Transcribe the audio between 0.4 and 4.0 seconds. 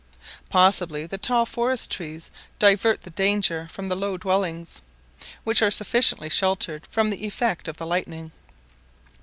Possibly the tall forest trees divert the danger from the